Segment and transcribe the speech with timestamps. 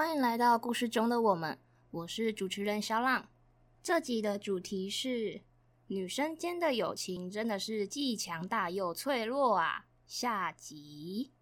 [0.00, 1.58] 欢迎来到故事中的我们，
[1.90, 3.28] 我是主持人小浪。
[3.82, 5.42] 这集的主题是
[5.88, 9.84] 女生间的友情真的是既强大又脆弱啊。
[10.06, 11.32] 下集，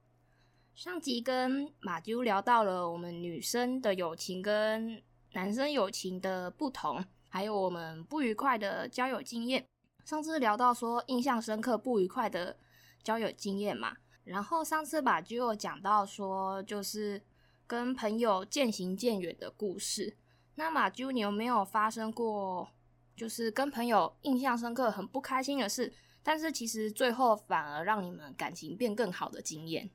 [0.74, 5.00] 上集跟马啾聊到了我们女生的友情跟
[5.34, 9.64] 男生友情的不同，还有我们不愉快的交友经验。
[10.04, 12.56] 上次聊到说印象深刻不愉快的
[13.04, 17.22] 交友经验嘛，然后上次马啾有讲到说就是。
[17.68, 20.16] 跟朋友渐行渐远的故事，
[20.54, 22.66] 那马啾，你有没有发生过，
[23.14, 25.92] 就是跟朋友印象深刻、很不开心的事，
[26.22, 29.90] 但是其实最后反而让你们感情变更好的经验？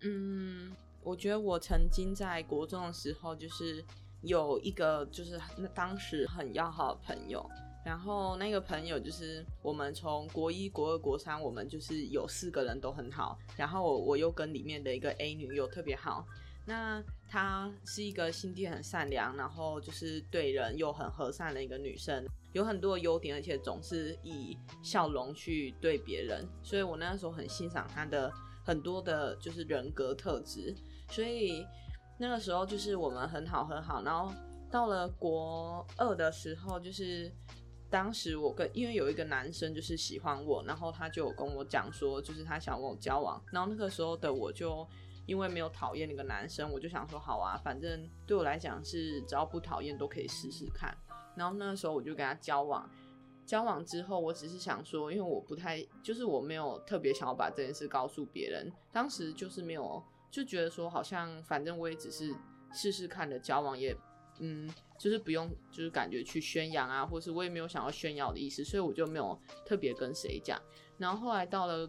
[0.00, 3.84] 嗯，我觉得我曾经在国中的时候，就是
[4.22, 7.48] 有一个就是那当时很要好的朋友，
[7.86, 16.26] 然后那个朋友就是我们从国一、国二、国三，我们就是有四个人都很好，然后我我又跟里面的一个 A 女友特别好。
[16.64, 28.32] 那她是一个心地很善良，然后就是对人又很和善的一个女生，有很多的优点，而且总是以笑容去对别人，所以我那时候很欣赏她的
[28.64, 30.72] 很多的就是人格特质，
[31.10, 31.66] 所以
[32.16, 34.32] 那个时候就是我们很好很好，然后
[34.70, 37.32] 到了国二的时候，就是
[37.90, 44.86] 当时我跟因为有一个男生就是喜欢我，然后他就有跟我讲说，就是他想跟我交往，然后那个时候的我就。
[45.32, 50.94] 因为没有讨厌那个男生，我就想说好啊，反正对我来讲是只要不讨厌都可以试试看。
[51.34, 52.86] 然后那个时候我就跟他交往，
[53.46, 58.70] 交往之后我只是想说，因为我不太，就是我没有特别想要把这件事告诉别人。
[58.92, 62.36] 当时就是没有，就觉得说好像反正我也只是
[62.70, 63.96] 试试看的交往，也
[64.38, 70.60] 嗯，就是不用就是感觉去宣扬啊，或是我也没有想要炫耀的意思，所以我就没有特别跟谁讲。
[70.98, 71.88] 然后后来到了。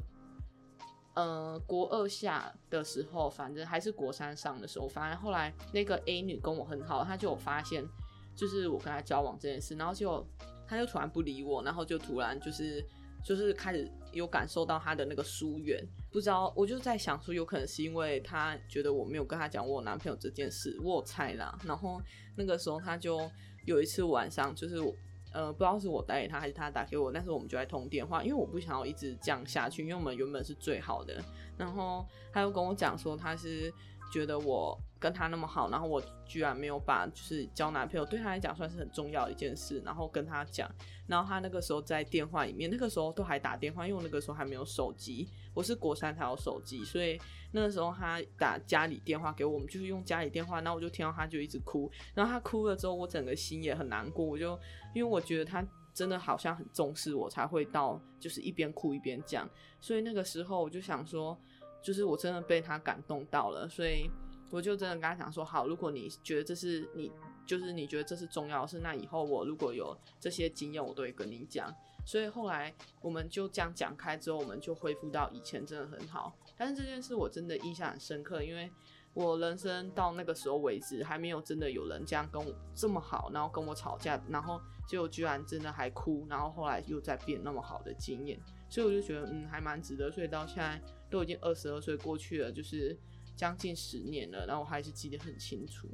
[1.16, 7.88] 呃，国二下的时候，反正还是国三上的时候，反正后来那个 A 女跟我很好，她就有发现，
[8.36, 10.26] 就是我跟她交往这件事，然后就
[10.68, 12.84] 她就突然不理我，然后就突然就是
[13.24, 15.80] 就是开始有感受到她的那个疏远，
[16.12, 22.02] 不知道，我就在想说，有可能是因为她觉得我没有跟她讲我男朋友这件事，我有猜啦，然后
[22.36, 23.30] 那个时候她就
[23.66, 24.92] 有一次晚上就是我。
[25.34, 31.22] 呃，不知道是我打给他还是他打给我，但是我们就在通电话，因为我不想要一直这样下去，因为我们原本是最好的。
[31.58, 33.74] 然后他又跟我讲说，他是
[34.12, 40.72] 觉得我跟他那么好，然后我居然没有把就是交男朋友对他来讲算是很重要的一件事，然后跟他讲。
[41.08, 47.20] 然后他那个时候在电话里面，那个时候都还打电话，因为我那个时候还没有手机，我是国三才有手机，所以
[47.52, 54.58] 那个时候他打家里电话给我们，就是用家里电话，然后我就听到他就一直哭，然后他哭了之后，我整个心也很难过，我就
[54.96, 55.62] 因为我觉得他
[55.94, 59.50] 真的好像很重视我，才会到就是一边哭一边讲，
[59.82, 61.38] 所以那个时候我就想说。
[61.84, 64.10] 就是我真的被他感动到了，所以
[64.54, 67.12] 我就真的跟他讲说，好，如果你觉得这是你，
[67.44, 71.74] 就是你觉得这是重要的事，那以后我如果有这些经验，我都会跟你讲。
[72.06, 72.72] 所以后来
[73.02, 76.38] 我们就这样讲开之后，我们就恢复到以前，真的很好。
[76.56, 78.72] 但是这件事我真的印象很深刻，因为
[79.16, 88.40] 我人生到那个时候为止，还没有真的有人这样跟我这么好，然后跟我吵架，然后结果居然真的还哭，然后后来又再变那么好的经验，
[88.70, 90.12] 所以我就觉得嗯，还蛮值得。
[90.12, 90.80] 所以到现在。
[91.10, 92.98] 都已经二十二岁过去了，就是
[93.44, 95.86] 将近十年了，然后我还是记得很清楚。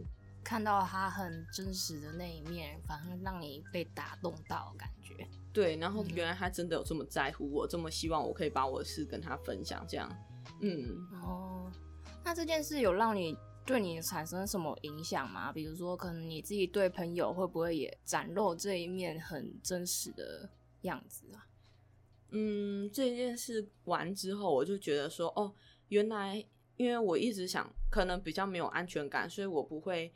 [0.43, 5.27] 看到他很真实的那一面，反而让你被打动到感觉。
[5.51, 10.07] 对，然后原来他真的有这么在乎我，嗯、这么希望我可以把我的事跟他分享，这样。
[10.61, 11.07] 嗯。
[11.23, 11.71] 哦，
[12.23, 13.35] 那这件事有让你
[13.65, 15.51] 对你产生什么影响吗？
[15.51, 20.47] 比如说，可能你自己对朋友会不会也展露这一面很真实的
[20.81, 21.47] 样子啊？
[22.29, 25.51] 嗯，这件事完之后，我就觉得说，哦，
[25.87, 26.45] 原来
[26.79, 30.09] 因为我一直想，可能比较没有安全感，所以我不会，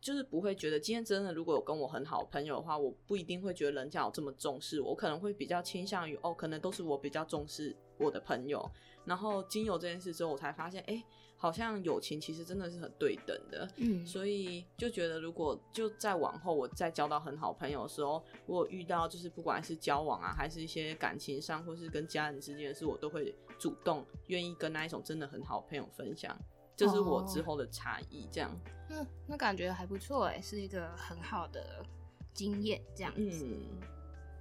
[0.00, 8.68] 就是不会觉得今天真的如果有跟我很好的朋友的话，我不一定会觉得人家有这么重视我，我可能会比较倾向于，哦，可能都是我比较重视我的朋友。
[9.04, 11.02] 然后经由这件事之后，我才发现，哎。
[11.40, 26.38] 好像友情其实真的是很对等的，嗯，所以就觉得如果就在往后，我再交到很好朋友的时候，我遇到就是不管是交往啊，还是一些感情上，或是跟家人之间的事，我都会主动愿意跟那一种真的很好朋友分享，
[26.76, 28.28] 这是我之后的差异。
[28.30, 28.50] 这样，
[28.90, 31.84] 嗯，那感觉还不错哎，是一个很好的
[32.32, 33.46] 经验，这样子。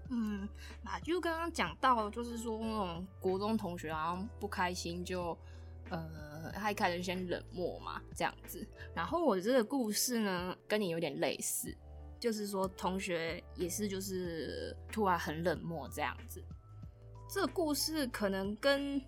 [0.09, 0.49] 嗯，嗯，
[0.83, 5.37] 马啾刚刚讲到，就是说那种国中同学好像不开心就。
[5.89, 8.67] 呃，他一开始先冷漠嘛，这样子。
[8.93, 11.73] 然后我这个故事呢，跟你有点类似，
[12.19, 16.43] 就是说同学也是就是突然很冷漠这样子。
[17.29, 19.01] 这个故事可能跟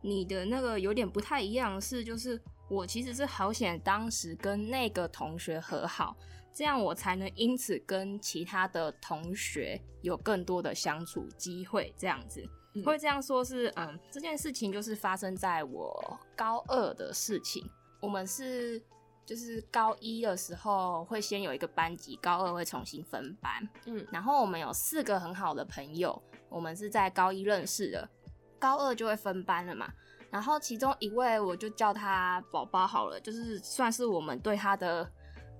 [0.00, 6.16] 你的那个有点不太一样，是就是我其实是好险，当时跟那个同学和好，
[6.52, 11.92] 这样我才能因此跟其他的同学有更多的相处机会。
[11.98, 17.68] 这样子、嗯、会这样说是，嗯，这件事情就是发生在我高二的事情。
[18.00, 18.80] 我们是
[19.24, 23.68] 就是高一的时候会先有一个班级，高二会重新分班。
[23.86, 26.22] 嗯，然后我们有四个很好的朋友，
[26.54, 28.08] 我们是在高一认识的，
[28.60, 29.92] 高二就会分班了嘛。
[30.30, 35.10] 然后其中一位我就叫他宝宝好了，就是算是我们对他的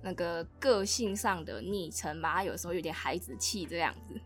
[0.01, 2.35] 那个个性上的昵称吧。
[2.35, 4.19] 他有时候有点孩子气这样子。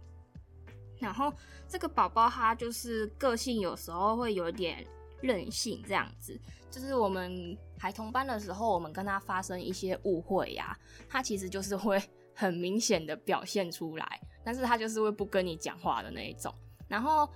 [0.99, 1.33] 然后
[1.67, 4.85] 这个宝宝他就是个性有时候会有点
[5.21, 6.39] 任性这样子。
[6.69, 10.77] 就是我们还同班的时候，我们跟他发生一些误会呀，
[11.09, 11.99] 他其实就是会
[12.39, 16.53] 很明显的表现出来，但是他就是会不跟你讲话的那一种。
[16.87, 17.29] 然后。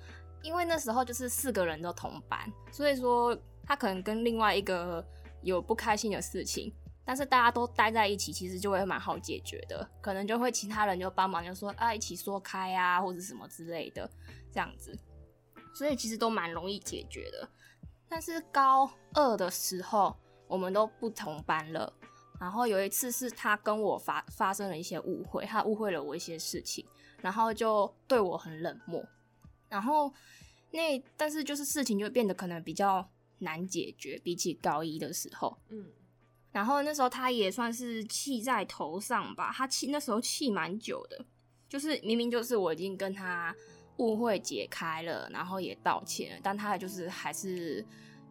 [0.45, 3.33] 因为那时候就是四个人都同班，所以说
[3.65, 5.01] 他可能跟另外一个
[5.41, 6.69] 有不开心的事情，
[7.05, 9.89] 但是大家都待在一起，其实就会蛮好解决的。
[10.01, 14.11] 可能就会其他人就帮忙，就说啊一起说开啊，或者什么之类的
[14.51, 14.93] 这样子，
[15.73, 17.47] 所以其实都蛮容易解决的。
[18.09, 20.13] 但是高二的时候，
[20.49, 21.93] 我们都不同班了，
[22.43, 26.85] 然后有一次是他跟我发发生了一些误会，他误会了我一些事情，
[27.21, 29.01] 然后就对我很冷漠。
[29.69, 30.13] 然后
[30.71, 33.09] 那但是就是事情就变得可能比较
[33.39, 35.85] 难解决，比起高一的时候，嗯，
[36.51, 41.25] 然后那时候他也算是气在头上吧，他气那时候气蛮久的，
[41.69, 43.55] 就是明明就是我已经跟他
[43.99, 47.85] 误会解开了，然后也道歉了，但他就是还是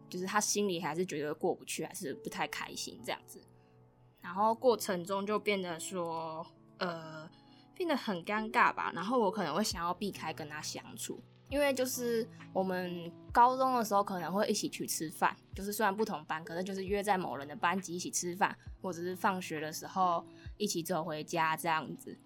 [0.07, 3.41] 就是他心里还是觉得过不去，还是不太开心这样子，
[4.23, 6.43] 然后过程中就变得说
[6.79, 7.29] 呃
[7.75, 11.21] 变得很尴尬吧，然后我可能会想要避开跟他相处。
[11.49, 20.25] 因为就是我们高中的时候可能会一起去吃饭，就是虽然不同班，可能就是约在某人的班级一起吃饭，或者是放学的时候
[20.57, 22.17] 一起走回家这样子。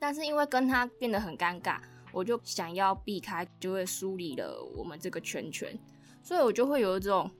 [0.00, 1.80] 但是因为跟他变得很尴尬，
[2.10, 5.78] 我就想要避开，就会疏离了我们这个圈圈，
[6.20, 7.30] 所以我就会有一种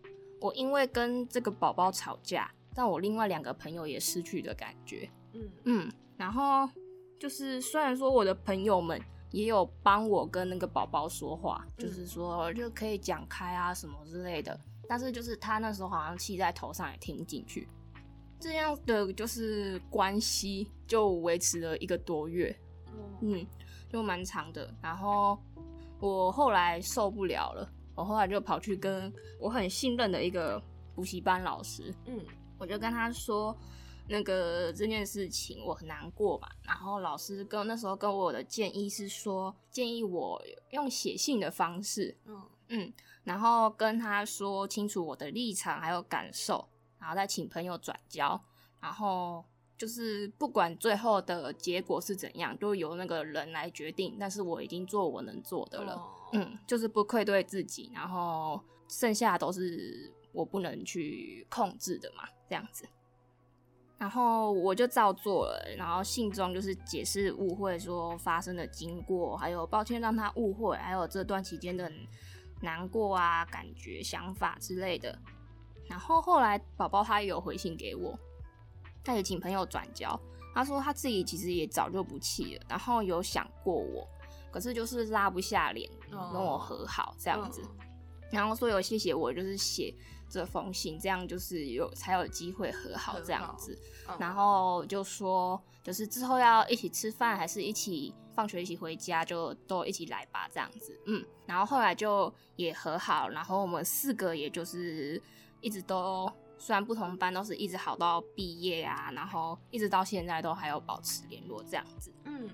[0.40, 5.10] 我因为跟这个宝宝吵架，但我另外两个朋友也失去的感觉。
[5.32, 6.68] 嗯嗯，然后
[7.18, 9.00] 就是虽然说我的朋友们。
[9.32, 14.58] 也有帮我跟那个宝宝说话，就是说就可以讲开啊什么之类的。
[14.88, 17.68] 但是就是他那时候好像气在头上，也听不进去。
[18.38, 22.56] 这样的就是关系就维持了一个多月，
[23.20, 23.44] 嗯，
[23.90, 24.72] 就蛮长的。
[24.80, 25.36] 然后
[25.98, 30.62] 我后来受不了了，我后来就跑去跟我很信任的一个
[30.94, 32.18] 补习班老师，嗯，
[32.58, 33.56] 我就跟他说。
[34.08, 42.92] 那个这件事情我很难过嘛，然后老师跟那时候跟我的建议是说，建议我用写信的方式，嗯嗯，
[43.24, 46.68] 然后跟他说清楚我的立场还有感受，
[47.00, 48.40] 然后再请朋友转交，
[48.80, 49.44] 然后
[49.76, 54.16] 就是不管最后的结果是怎样，都由那个人来决定。
[54.20, 62.86] 但是我已经做我能做的了，哦、嗯，就是不愧对自己，然后剩下都是我不能去控制的嘛，这样子。
[63.98, 71.90] 然后我就照做了，然后信中就是解释误会说发生的经过，还有抱歉让他误会，还有这段期间的
[72.60, 75.18] 难过啊、感觉、想法之类的。
[75.88, 78.14] 然后后来宝宝他也有回信给我，
[79.02, 80.20] 他也请朋友转交，
[80.54, 84.06] 他说他自己其实也早就不气了，然后有想过我，
[84.52, 87.62] 可是就是拉不下脸跟我和好这样子。
[88.30, 89.94] 然后说有谢谢我，就是写。
[90.28, 93.78] 这封信，这样就是有才有机会和好这样子，
[94.08, 105.22] 嗯、然后就说就是之后要一起吃饭，还是一起放学一起回家，就都一起来吧这样子，嗯，然后后来就也和好，然后我们四个也就是
[105.60, 112.50] 一直都虽然不同班，都是一直好到毕业啊，然后一直到现在都还有保持联络这样子，嗯，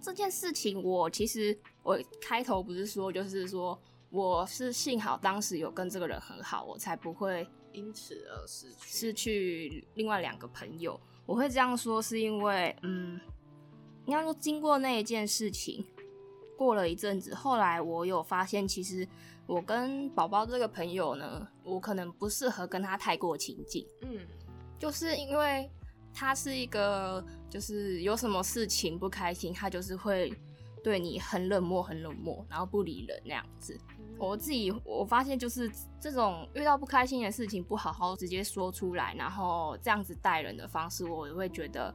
[0.00, 3.80] 这件事情我其实我开头不是说就是说。
[4.14, 10.98] 我是幸好当时有跟这个人很好，我才不会因此而失去失去另外两个朋友。
[11.26, 13.20] 我会这样说，是因为，嗯，
[14.06, 15.84] 应该说经过那一件事情，
[16.56, 19.04] 过了一阵子，后来我有发现，其实
[19.46, 23.84] 我跟宝宝这个朋友呢，我可能不适合跟他太过亲近。
[24.02, 24.20] 嗯，
[24.78, 25.68] 就是因为
[26.12, 30.32] 他是一个，就是有什么事情不开心，他就是会
[30.84, 33.76] 对你很冷漠，很冷漠，然后不理人那样子。
[34.18, 41.94] 我自己我发现就是这种遇到不开心的事情，不好好直接说出来，然后这样子待人的方式，我也会觉得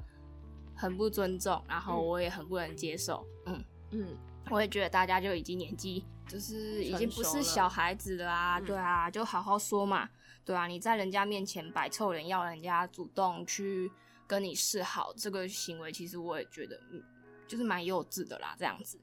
[0.75, 3.25] 很不尊重，然后我也很不能接受。
[3.45, 4.17] 嗯嗯，
[4.49, 10.07] 我也觉得大家就已经年纪就是已经不是小孩子了啊，对啊，就好好说嘛，
[10.45, 13.91] 对啊，你在人家面前摆臭脸，要人家主动去
[14.27, 17.01] 跟你示好，这个行为其实我也觉得，嗯，
[17.47, 18.99] 就是蛮幼稚的啦，这样子。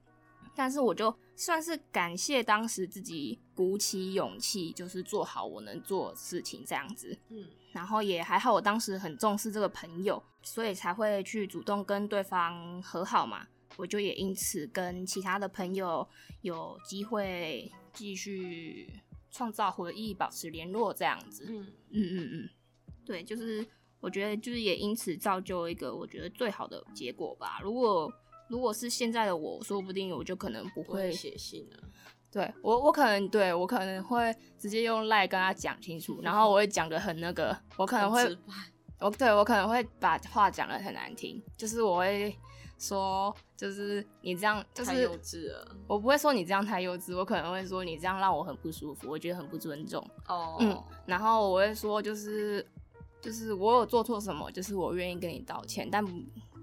[0.57, 13.47] 但是我就算是感谢当时自己鼓起勇气，就是做好我能做的事情这样子，嗯，然后也还好，我当时很重视这个朋友，所以才会去主动跟对方和好嘛。
[13.77, 16.09] 我就也因此跟其他的朋友
[16.41, 18.89] 有机会继续
[19.31, 22.51] 创造回忆，保持联络这样子，嗯嗯嗯嗯，
[23.05, 23.67] 对，就是
[24.01, 27.61] 我觉得就是也因此造就一个我觉得最好的结果吧。
[27.63, 28.11] 如果
[28.49, 31.77] 如果是现在的我，说不定我就可能不会写信了。
[32.31, 38.37] 对我，我可能对我可能会直接用赖跟他讲清楚，然后我会讲的很那个，我可能会，
[39.01, 42.37] 我对我可能会把话讲的很难听，就是我会
[42.79, 45.77] 说，就是你这样就是太幼稚了。
[45.87, 50.05] 我不会说你这样太幼稚，我可能会说你这样让我很不舒服，我觉得很不尊重。
[50.29, 52.67] 哦，嗯，然后我会说就是
[53.23, 56.13] 就是我有做错什么，就是我愿意跟你道歉，但不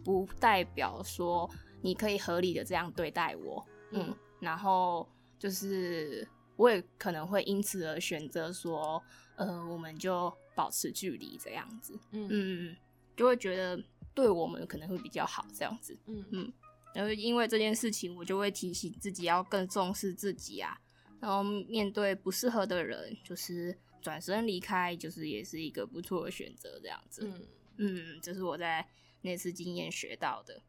[0.03, 1.49] 不代表说。
[1.83, 8.99] 你可以合理的这样对待我，嗯，嗯，然后就是我也可能会因此而选择说，
[9.35, 12.77] 呃，我们就保持距离这样子，嗯嗯，
[13.15, 13.79] 就会觉得
[14.15, 16.53] 对我们可能会比较好这样子，嗯嗯，
[16.95, 20.79] 然后因为这件事情，我就会提醒自己要更重视自己啊，
[21.19, 27.47] 然后面对不适合的人，就是转身离开，就是也是一个不错的选择这样子，嗯。
[27.77, 28.87] 嗯，这是我在
[29.21, 30.61] 那次经验学到的。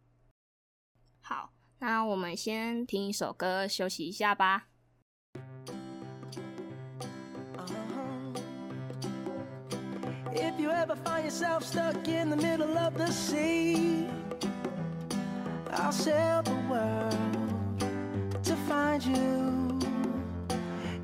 [1.23, 4.67] 好，那我们先听一首歌休息一下吧。
[10.31, 14.07] If you ever find yourself stuck in the middle of the sea,
[15.71, 17.15] I'll sail the world
[18.43, 19.79] to find you.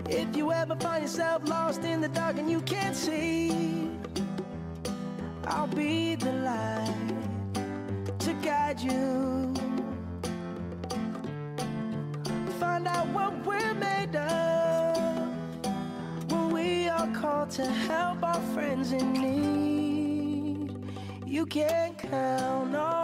[0.07, 3.89] If you ever find yourself lost in the dark and you can't see,
[5.47, 6.93] I'll be the light
[8.19, 9.48] to guide you.
[12.70, 14.96] Find out what we're made of
[16.30, 20.76] when we are called to help our friends in need.
[21.26, 22.99] You can count on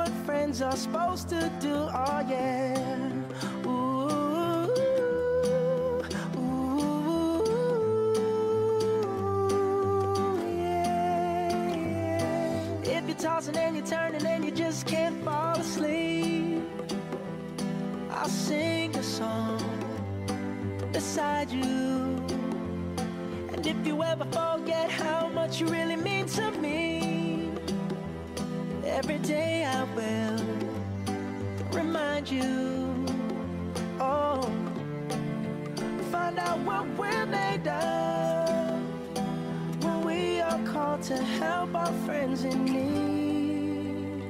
[0.00, 3.12] what friends are supposed to do, oh yeah.
[3.66, 4.70] Ooh,
[6.38, 7.60] ooh,
[10.58, 12.16] yeah.
[12.82, 16.62] If you're tossing and you're turning and you just can't fall asleep,
[18.10, 19.60] I'll sing a song
[20.92, 22.24] beside you.
[23.52, 26.80] And if you ever forget how much you really mean to me,
[29.00, 29.49] Every day
[36.58, 38.80] what we're made of
[39.82, 44.22] when we are called to help our friends in need.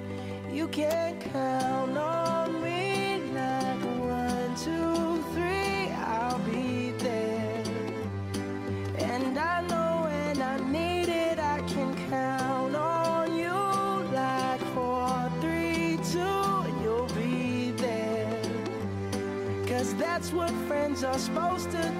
[0.52, 7.62] You can count on me like one, two, three, I'll be there.
[8.98, 13.58] And I know when I need it, I can count on you.
[14.12, 18.42] Like four, three, two, you'll be there.
[19.66, 21.82] Cause that's what friends are supposed to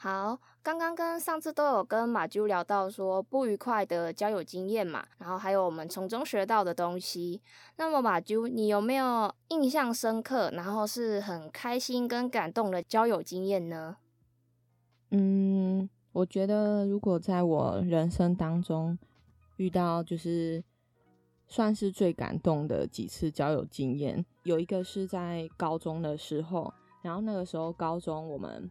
[0.00, 7.42] 好，刚刚跟上次都有跟马啾聊到说不愉快的交友经验嘛，然后还有我们从中学到的东西。
[7.78, 13.96] 那么马啾，你有没有印象深刻，然后是很开心跟感动的交友经验呢？
[15.10, 18.96] 嗯，我觉得如果在我人生当中
[19.56, 20.62] 遇到就是
[21.48, 28.70] 算是最感动的几次交友经验，有一个是在高中的时候，然后那个时候高中我们。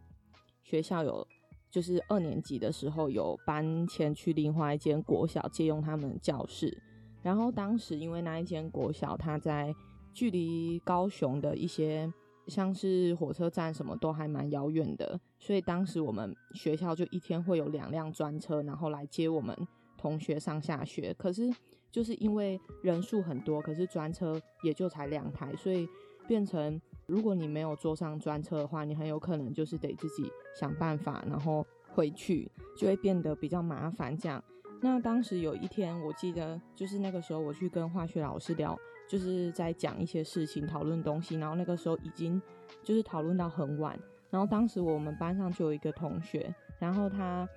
[0.68, 1.26] 学校有，
[1.70, 6.76] 就是二年级的时候有搬迁去另外一间国小借用他们的教室，
[7.22, 9.74] 然后当时因为那一间国小它在
[10.12, 12.12] 距离高雄的一些
[12.48, 19.56] 像是火车站什么都还蛮遥远的，所以当时我们学校就一天会有两辆专车，然后来接我们
[19.96, 21.14] 同学上下学。
[21.14, 21.50] 可是
[21.90, 25.88] 就是因为人数很多，可是专车也就才两台，所以
[26.28, 26.80] 变成。
[27.06, 34.14] 如果你没有坐上专车的话，你很有可能就是得自己想办法，然后回去就会变得比较麻烦。
[34.14, 34.44] 这样，
[34.82, 41.36] 那当时有一天，我记得就是那个时候我去跟化学老师聊，就是在讲一些事情，讨论东西。
[41.36, 42.38] 然后那个时候已经
[42.82, 43.98] 就是讨论到很晚。
[44.28, 47.48] 然后当时我们班上就有一个同学，然后他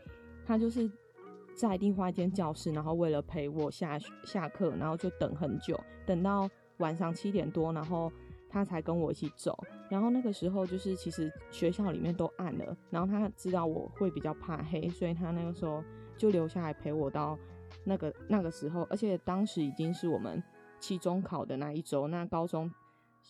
[0.46, 0.90] 他就是
[1.54, 8.10] 在另外一间教室，然后为了陪我下下课，然后就等很久，等到晚上七点多，然后。
[8.52, 9.58] 他才跟我一起走，
[9.90, 15.82] 然后那个时候就是其实学校里面都暗了，然后他知道我会比较怕黑，所以他那个时候
[16.18, 17.40] 就留下来陪我到
[17.86, 20.44] 那个那个时候，而且当时已经是我们
[20.82, 22.70] 期中考的那一周，那高中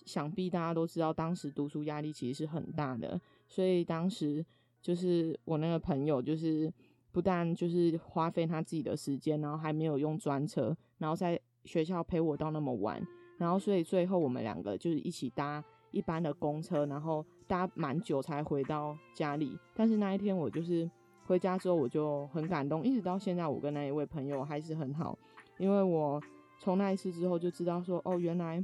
[0.05, 4.43] 想必大家都知道，当时读书压力其实是很大的，所以当时
[4.81, 6.73] 就是我那个朋友就是
[7.11, 12.99] 不但就是花费他自己的时间，然后还没有用专车，然后在学校陪我到那么晚。
[13.41, 19.57] 然后，所以最后我们两个就是一起搭一般的公车，然后搭蛮久才回到家里。
[19.73, 20.87] 但是那一天我就是
[21.25, 25.17] 回家之后，我就很感动，一直到现在，我跟那一位朋友还是很好。
[25.57, 26.21] 因为我
[26.59, 28.63] 从那一次之后就知道说，哦，原来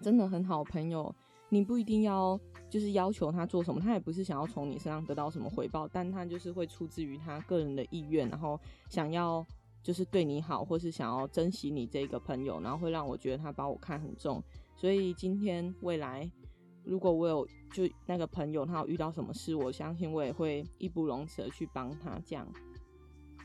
[0.00, 1.12] 真的很好朋友，
[1.48, 2.38] 你不一定要
[2.70, 9.44] 就是要求他做什么，他也不是想要从你身上得到什么回报，但他就是会出自于他个人的意愿，然后想要。
[9.86, 14.42] 就是对你好，或是想要珍惜你这个朋友，然后会让我觉得他把我看很重。
[14.74, 16.28] 所以今天未来，
[16.82, 22.20] 如果我有就那个朋友，他有遇到什么事，我相信我也会义不容辞的去帮他。
[22.26, 22.52] 这样。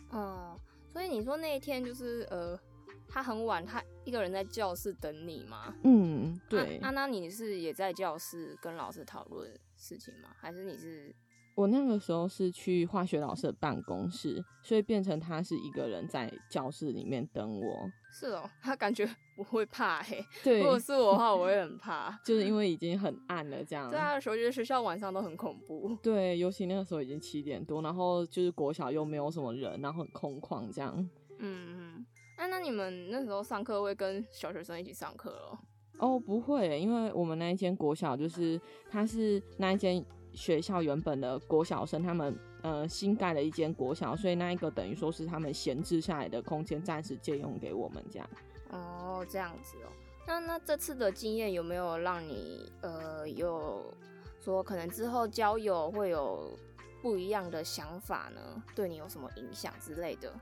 [0.10, 0.58] 嗯，
[0.92, 2.60] 所以你说那一天就是呃，
[3.08, 5.76] 他很晚，他一个人在教室等你吗？
[5.84, 6.80] 嗯，对。
[6.82, 10.30] 那那你是也在教室跟老师讨论事情吗？
[10.40, 11.16] 还是你是？
[11.56, 17.90] 我那个时候是去化学老师的办公室，所以变成他是一个人在教室里面等我。
[18.14, 20.24] 是哦，他感觉不会怕嘿。
[20.44, 23.90] 对，如果是我的话，我会很怕， 就是因为已经很暗了，这样。
[23.90, 25.98] 对啊，我觉得学校晚上都很恐怖。
[26.02, 30.94] 对，尤其那个时候已经七点多，然后就是国小又没有什么人，然后很空旷这样。
[31.40, 32.06] 嗯嗯，
[32.38, 35.58] 那那你们那时候上课会跟小学生一起上课哦？
[36.00, 38.60] 哦，不会，因为我们那一间国小就是
[38.90, 40.06] 他是那一间。
[40.34, 48.30] 学校原本的国小生，他们呃新盖了一间国小，所以那一个等于说是他们闲置下来的空间，暂时借用给我们这样。
[48.70, 49.92] 哦，这样子哦。
[50.26, 53.94] 那那这次的经验有没有让你呃有
[54.40, 56.58] 说可能之后交友会有
[57.02, 58.64] 不一样的想法呢？
[58.74, 60.34] 对你有什么影响之类的？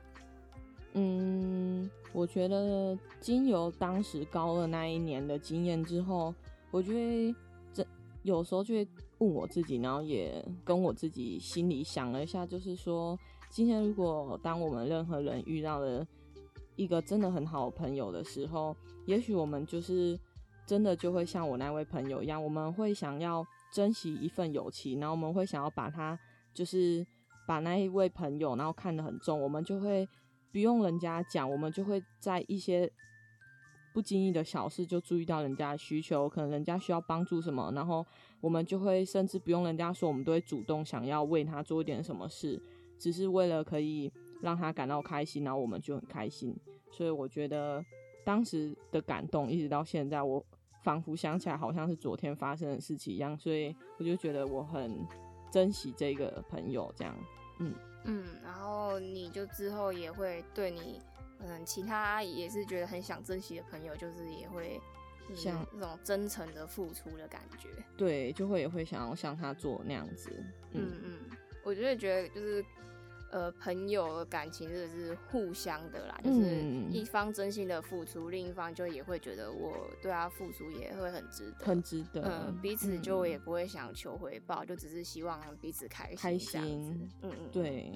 [0.94, 6.34] 嗯，我觉得经由当时高二那一年的经验之后，
[6.70, 7.36] 我觉得
[7.74, 7.86] 这
[8.22, 8.88] 有时候就会。
[9.20, 13.18] 问我自己，然后也跟我自己心里想了一下，就是说，
[13.50, 16.06] 今天如果当我们任何人遇到了
[16.76, 20.18] 一个真的很好的朋友的时候，也许我们就是
[20.66, 26.18] 真的就会像我那位朋友一样，我们会想要珍惜一份友情，然后我们会想要把他
[26.54, 27.06] 就是
[27.48, 30.08] 把那一位朋友，然后看得很重，我们就会
[30.52, 32.90] 不用人家讲，我们就会在一些
[34.00, 38.06] 不经意的小事就注意到人家的需求，可能人家需要帮助什么，然后。
[38.42, 42.58] 我们就会甚至不用人家说，我们都会主动想要为他做一点什么事，
[42.98, 44.10] 只是为了可以
[44.42, 46.56] 让他感到开心，然后我们就很开心。
[46.90, 47.84] 所以我觉得
[48.24, 50.42] 当时的感动，一直到现在，我
[50.84, 53.38] 仿佛想起来好像是昨天发生的事情一样。
[53.38, 55.06] 所以我就觉得我很
[55.52, 57.14] 珍惜这个朋友，这样，
[57.60, 58.26] 嗯嗯。
[58.42, 61.02] 然后你就之后也会对你，
[61.40, 64.80] 嗯，其他也是觉得很想珍惜的朋友，就是也会。
[65.36, 70.32] 像那种真诚的付出的感觉，对，就会也会想要像他做那样子。
[70.72, 71.20] 嗯嗯，
[71.64, 72.66] 我就会觉得就是
[73.30, 82.24] 呃，朋友的感情真的是互相的啦，就是一方真心的付出，嗯、另一方就也会觉得我对他付出也会很值得，很值得。
[82.48, 86.18] 嗯，彼此就也不会想求回报，嗯、就只是希望彼此开心。
[86.18, 87.94] 开心，嗯嗯，对。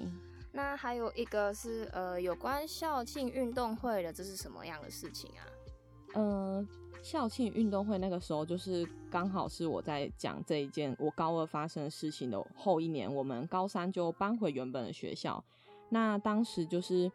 [0.56, 5.42] 那还有一个是呃，有关校庆运动会的，这是什么样的事情啊？
[6.14, 6.64] 呃，
[7.02, 15.42] 校庆运动会那个时候就是刚好是我在讲这一件我高二发生的事情的后一年，我们高三就搬回原本的学校。
[15.88, 17.10] 那当时就是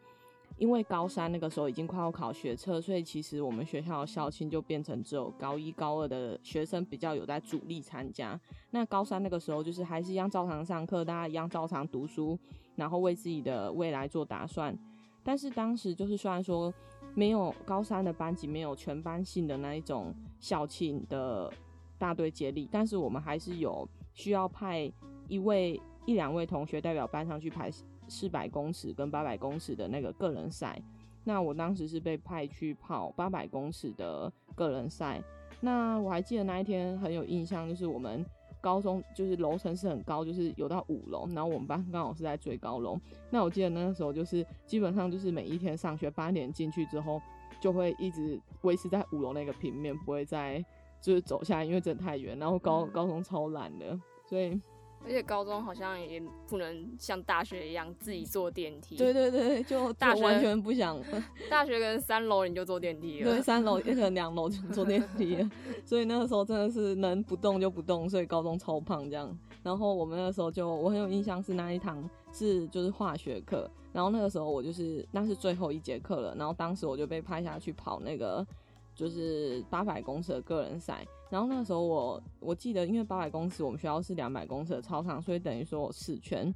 [0.58, 8.38] 因为高三那个时候已经快要考学测，所以其实我们学校校庆就变成只有高一高二的学生比较有在主力参加。
[8.70, 12.38] 那高三那个时候就是还是一样照常上课，大家一样照常读书，
[12.80, 14.76] 然后为自己的未来做打算。
[15.22, 16.72] 但是当时就是虽然说。
[17.12, 21.52] 没有高三的班级，没有全班性的那一种校庆的
[21.98, 24.88] 大队接力，但是我们还是有需要派
[25.26, 27.68] 一位一两位同学代表班上去排
[28.06, 30.80] 四百公尺跟八百公尺的那个个人赛。
[31.24, 35.20] 那我当时是被派去跑八百公尺的个人赛。
[35.60, 38.24] 那我还记得那一天很有印象，就是我们。
[38.60, 42.98] 高中就是楼层是很高，就是有到五楼，然后我们班刚好是在最高楼。
[43.30, 47.20] 那我记得那个时候就是基本上就是每一天上学八点进去之后，
[47.60, 50.64] 就会一直维持在五楼那个平面，不会再
[51.00, 52.38] 就是走下来，因为真的太远。
[52.38, 54.60] 然后高高中超懒的，所以。
[55.02, 58.96] 而且高中好像也不能像大学一样自己坐电梯。
[58.96, 61.02] 对对对，就大学完全不想。
[61.48, 63.30] 大学跟三楼你就坐电梯 了。
[63.30, 65.50] 对，三楼也可能两楼就坐电梯了。
[65.84, 69.36] 所以那个时候真的是能不动就不动，所以高中超胖这样。
[69.62, 78.46] 然后我们那个时候就我很有印象是那一堂是就是化学课，然后那个时候我就是那是最后一节课了，然后当时我就被派下去跑那个
[78.94, 81.06] 就是八百公尺的个人赛。
[81.30, 86.52] 然后那个时候我我记得，因为八百公尺我们学校是两百公尺的操场，所以等于说我四圈。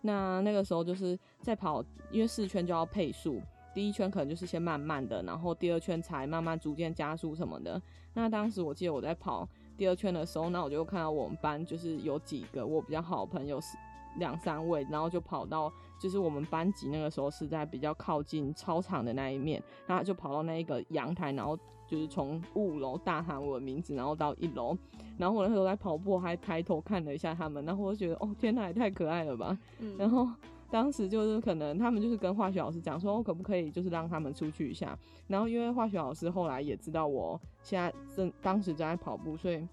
[0.00, 3.42] 那那个时候就是在跑，因为四圈就要配速，
[3.74, 7.82] 第一圈可能就是先慢慢的，然后第二圈才慢慢逐渐加速什么的。
[8.14, 13.76] 那当时我记得我在跑第二圈的时候，那我就看到我们班就是有几个我比较好的朋友是
[14.18, 21.58] 两三位，然后就跑到就是我们班级那个时候是在比较靠近操场的那一面，然后就跑到那一个阳台，然后。
[21.92, 24.74] 就是从五楼大喊我的名字，然后到一楼，
[25.18, 29.58] 然后我那时候在跑步，还抬头看了一下他们，然后我就觉得哦天哪，也太可爱了吧！
[29.78, 30.26] 嗯、然后
[30.70, 34.98] 当时就是可能他们就是跟化学老师讲说，我可不可以就是让他们出去一下？
[35.26, 39.68] 然后因为化学老师后来也知道我现在正当时正在跑步，所以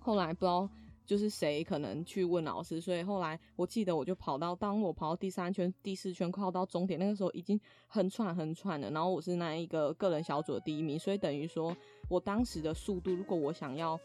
[0.00, 0.68] 后来不知道。
[1.04, 8.90] 就是谁可能去问老师，所以后来我记得我就跑到，当我跑到第三圈、第四圈快要到终点，那个时候已经很喘很喘了。
[8.90, 11.76] 然后我是那一个个人小组的第一名，所以等于说
[12.08, 13.98] 我当时的速度，如果我想要，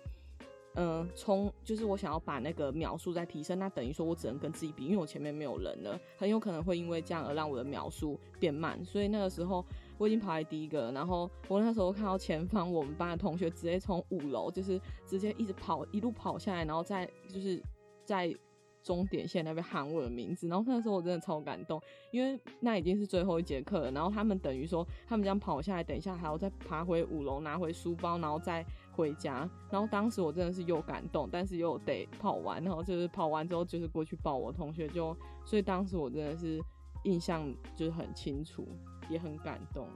[0.76, 8.84] 嗯、冲，就是我想要把那个秒数再提升，那等于说我只能跟自己比，因为我前面没有人了，很有可能会因为这样而让我的秒数变慢。
[8.84, 9.66] 所以那个时候。
[9.98, 17.62] 我已经跑在第一个了，然后我那时候看到前方我们班的同学直接从五楼就是直接一直跑，一路跑下来，然后在就是
[18.04, 18.36] 在
[18.84, 21.82] 终点线那边喊我的名字，然后那时候我真的超感动，
[22.12, 36.58] 因为那已经是最后一节课了，然后他们等于说他们这样跑下来，等一下还要再爬回五楼拿回书包，然后再回家，然后当时我真的是又感动，但是又得跑完，然后就是跑完之后就是过去抱我同学就，就所以当时我真的是
[37.04, 38.66] 印象就是很清楚。
[39.10, 39.88] 也很感动，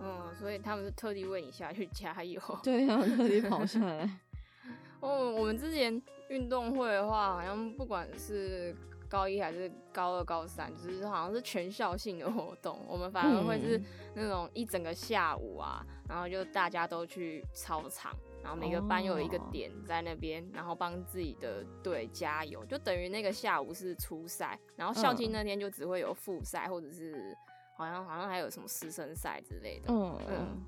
[0.00, 4.08] 嗯，所以他们是特地为你下去加油， 对，他们特地跑下来。
[5.00, 8.74] 哦，我们之前运动会的话，好像不管是
[9.08, 13.82] 高一还是高二、高三，就是好像是全校性的活动，我们反而会是
[14.14, 18.12] 那种一整个下午啊，嗯、然后就大家都去操场，
[18.42, 27.36] 然后每个班有一个点在那边，哦、然后帮自己的队加油，就等于那个下午是初赛，然后校庆那天就只会有复赛或者是。
[27.74, 30.62] 好像好像还有什么师生赛之类的，嗯嗯，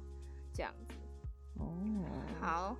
[0.52, 0.94] 这样子，
[1.58, 1.66] 哦，
[2.40, 2.76] 好，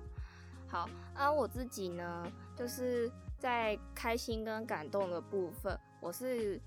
[0.67, 6.59] 好啊，我自己呢，就是在开心跟感动的部分，我是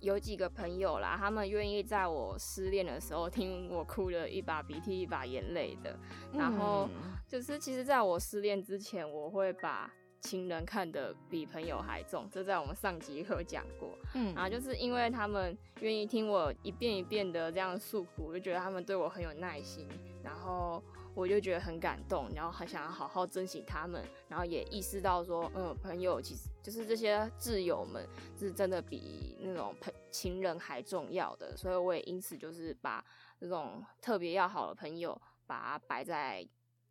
[0.00, 5.98] 有几个朋友啦，他们愿意在我失恋的时候听我哭了一把鼻涕一把眼泪的，
[6.32, 6.88] 然后
[7.26, 9.90] 就是其实在我失恋之前，我会把。
[10.20, 13.96] 情人看得比朋友还重，这在我们上集有讲过。
[14.14, 19.88] 嗯，然后就是因为他们愿意听我一遍一遍的这样诉苦，我就觉得他们对我很有耐心，
[20.22, 20.82] 然后
[21.14, 28.06] 我就觉得很感动，然后很想要好好珍惜他们，然后也意识到说，嗯，朋友其实就是这些挚友们
[28.38, 33.04] 是真的比那种朋情人还重要的，所以我也因此就是把
[33.38, 36.46] 这种特别要好的朋友，把它摆在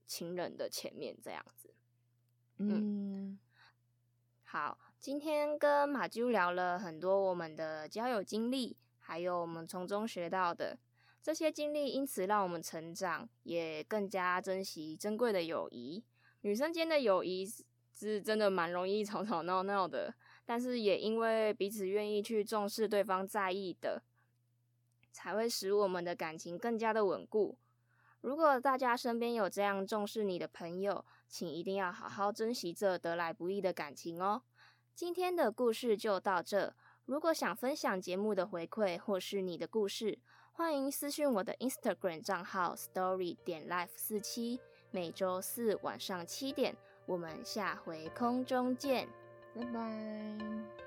[0.06, 1.74] 情人的前面，这样子。
[2.60, 3.17] 嗯，
[4.50, 10.80] 好，今天跟马啾聊了很多我们的交友经历，还有我们从中学到的
[11.22, 16.02] 这些经历，因此让我们成长，也更加珍惜珍贵的友谊。
[16.42, 17.46] 女生间的友谊
[17.94, 24.02] 是真的蛮容易吵吵闹闹的，但是也因为彼此愿意去重视对方在意的，
[25.12, 27.58] 才会使我们的感情更加的稳固。
[28.22, 34.44] 如果大家身边有这样重视你的朋友，请一定要好好珍惜这得来不易的感情哦。
[34.96, 36.74] 今天的故事就到这。
[37.06, 40.20] 如果想分享节目的回馈或是你的故事，
[40.52, 44.60] 欢迎私讯我的 Instagram 账号 Story 点 Life 四七。
[44.90, 49.08] 每周四晚上七点，我们下回空中见，
[49.54, 50.87] 拜拜。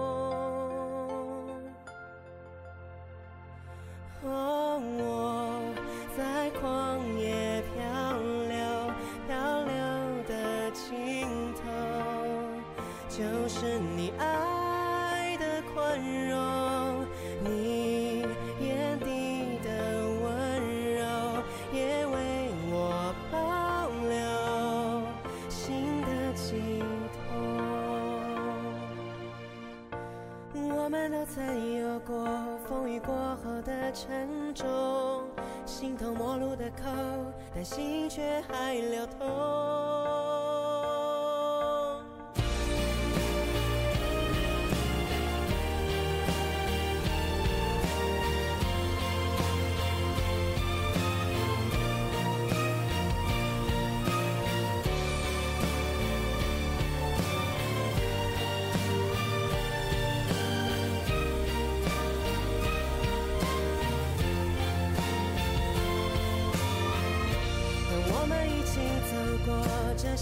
[36.01, 36.89] 形同陌路的口，
[37.53, 40.20] 但心却还流通。